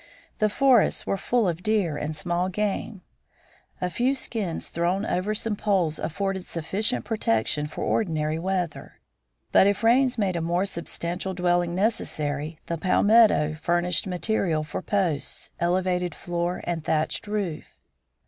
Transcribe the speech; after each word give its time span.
The 0.39 0.49
forests 0.49 1.05
were 1.05 1.15
full 1.15 1.47
of 1.47 1.61
deer 1.61 1.95
and 1.95 2.15
small 2.15 2.49
game. 2.49 3.03
A 3.79 3.87
few 3.87 4.15
skins 4.15 4.69
thrown 4.69 5.05
over 5.05 5.35
some 5.35 5.55
poles 5.55 5.99
afforded 5.99 6.47
sufficient 6.47 7.05
protection 7.05 7.67
for 7.67 7.83
ordinary 7.83 8.39
weather. 8.39 8.99
But 9.51 9.67
if 9.67 9.83
rains 9.83 10.17
made 10.17 10.35
a 10.35 10.41
more 10.41 10.65
substantial 10.65 11.35
dwelling 11.35 11.75
necessary 11.75 12.57
the 12.65 12.79
palmetto 12.79 13.57
furnished 13.61 14.07
material 14.07 14.63
for 14.63 14.81
posts, 14.81 15.51
elevated 15.59 16.15
floor, 16.15 16.61
and 16.63 16.83
thatched 16.83 17.27
roof. 17.27 17.77